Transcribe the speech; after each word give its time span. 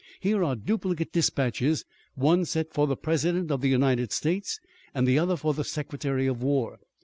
Here 0.19 0.43
are 0.43 0.55
duplicate 0.55 1.11
dispatches, 1.13 1.85
one 2.15 2.45
set 2.45 2.73
for 2.73 2.87
the 2.87 2.95
President 2.97 3.51
of 3.51 3.61
the 3.61 3.67
United 3.69 4.11
States 4.11 4.59
and 4.95 5.07
the 5.07 5.19
other 5.19 5.35
for 5.35 5.53
the 5.53 5.63
Secretary 5.63 6.25
of 6.25 6.41
War. 6.41 6.79